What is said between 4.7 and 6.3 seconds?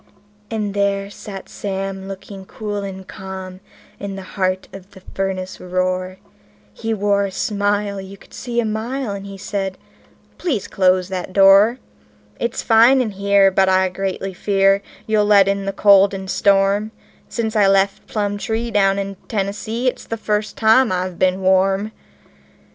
of the furnace roar; And